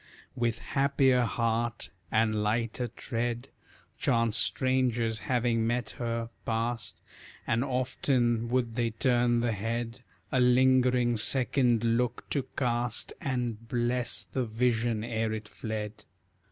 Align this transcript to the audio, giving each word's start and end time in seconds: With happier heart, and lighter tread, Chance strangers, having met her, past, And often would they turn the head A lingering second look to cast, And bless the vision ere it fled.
With 0.35 0.57
happier 0.57 1.21
heart, 1.25 1.91
and 2.11 2.41
lighter 2.41 2.87
tread, 2.87 3.49
Chance 3.99 4.35
strangers, 4.35 5.19
having 5.19 5.67
met 5.67 5.91
her, 5.99 6.31
past, 6.43 6.99
And 7.45 7.63
often 7.63 8.49
would 8.49 8.73
they 8.73 8.89
turn 8.89 9.41
the 9.41 9.51
head 9.51 10.01
A 10.31 10.39
lingering 10.39 11.17
second 11.17 11.83
look 11.83 12.27
to 12.31 12.47
cast, 12.57 13.13
And 13.21 13.67
bless 13.67 14.23
the 14.23 14.43
vision 14.43 15.03
ere 15.03 15.33
it 15.33 15.47
fled. 15.47 16.03